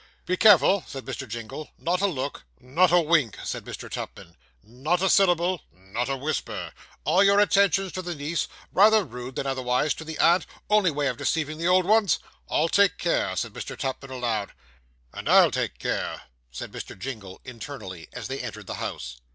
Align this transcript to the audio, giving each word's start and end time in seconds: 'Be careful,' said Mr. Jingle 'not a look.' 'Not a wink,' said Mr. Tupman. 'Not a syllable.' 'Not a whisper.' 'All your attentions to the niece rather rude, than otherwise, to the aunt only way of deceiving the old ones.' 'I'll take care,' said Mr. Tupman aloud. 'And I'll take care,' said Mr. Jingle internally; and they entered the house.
'Be 0.25 0.35
careful,' 0.35 0.83
said 0.87 1.05
Mr. 1.05 1.27
Jingle 1.29 1.69
'not 1.77 2.01
a 2.01 2.07
look.' 2.07 2.43
'Not 2.59 2.91
a 2.91 2.99
wink,' 2.99 3.37
said 3.43 3.65
Mr. 3.65 3.87
Tupman. 3.87 4.35
'Not 4.63 4.99
a 5.03 5.11
syllable.' 5.11 5.61
'Not 5.71 6.09
a 6.09 6.17
whisper.' 6.17 6.73
'All 7.03 7.23
your 7.23 7.39
attentions 7.39 7.91
to 7.91 8.01
the 8.01 8.15
niece 8.15 8.47
rather 8.73 9.03
rude, 9.03 9.35
than 9.35 9.45
otherwise, 9.45 9.93
to 9.93 10.03
the 10.03 10.17
aunt 10.17 10.47
only 10.71 10.89
way 10.89 11.05
of 11.05 11.17
deceiving 11.17 11.59
the 11.59 11.67
old 11.67 11.85
ones.' 11.85 12.17
'I'll 12.49 12.69
take 12.69 12.97
care,' 12.97 13.35
said 13.35 13.53
Mr. 13.53 13.77
Tupman 13.77 14.09
aloud. 14.09 14.53
'And 15.13 15.29
I'll 15.29 15.51
take 15.51 15.77
care,' 15.77 16.23
said 16.49 16.71
Mr. 16.71 16.97
Jingle 16.97 17.39
internally; 17.45 18.09
and 18.11 18.23
they 18.25 18.39
entered 18.39 18.65
the 18.65 18.73
house. 18.81 19.17